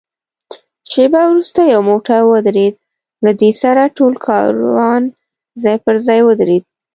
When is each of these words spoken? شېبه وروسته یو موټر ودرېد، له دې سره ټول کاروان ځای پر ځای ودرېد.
شېبه 0.91 1.21
وروسته 1.27 1.59
یو 1.73 1.81
موټر 1.91 2.21
ودرېد، 2.31 2.75
له 3.23 3.31
دې 3.41 3.51
سره 3.61 3.83
ټول 3.97 4.13
کاروان 4.27 5.01
ځای 5.63 5.77
پر 5.85 5.95
ځای 6.07 6.19
ودرېد. 6.23 6.63